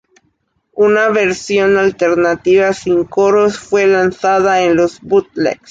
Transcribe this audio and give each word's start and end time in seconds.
Una 0.77 1.09
versión 1.09 1.77
alternativa 1.77 2.73
sin 2.73 3.03
coros 3.03 3.59
fue 3.59 3.85
lanzada 3.85 4.63
en 4.63 4.75
los 4.77 4.99
bootlegs. 4.99 5.69